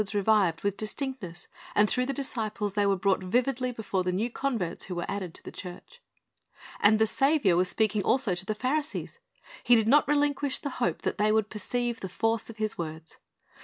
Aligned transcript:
''Tlic 0.01 0.15
M 0.15 0.17
a 0.17 0.17
1)1 0.17 0.17
1)1 0.17 0.17
o 0.17 0.17
)i 0.17 0.17
of 0.17 0.25
Unrighteousness''' 0.25 0.57
369 0.57 0.57
revived 0.57 0.63
with 0.63 0.77
distinctness, 0.77 1.47
and 1.75 1.89
throu<^h 1.89 2.07
the 2.07 2.13
disciples 2.13 2.73
tliey 2.73 2.87
were 2.89 2.95
brought 2.95 3.23
vividly 3.23 3.71
before 3.71 4.03
the 4.03 4.11
new 4.11 4.29
converts 4.31 4.83
who 4.85 4.95
were 4.95 5.05
added 5.07 5.33
to 5.35 5.43
the 5.43 5.51
church. 5.51 6.01
And 6.79 6.97
the 6.97 7.05
Saviour 7.05 7.55
was 7.55 7.69
speaking 7.69 8.01
also 8.01 8.33
to 8.33 8.43
the 8.47 8.55
Pharisees. 8.55 9.19
He 9.63 9.75
did 9.75 9.87
not 9.87 10.07
relinquish 10.07 10.57
the 10.57 10.71
hope 10.81 11.03
that 11.03 11.19
they 11.19 11.31
would 11.31 11.51
perceive 11.51 11.99
the 11.99 12.09
force 12.09 12.49
of 12.49 12.57
His 12.57 12.79
words. 12.79 13.17